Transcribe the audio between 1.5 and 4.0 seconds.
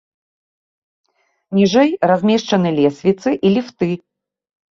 Ніжэй размешчаны лесвіцы і ліфты.